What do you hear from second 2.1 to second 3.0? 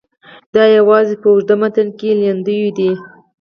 لیندیو دي.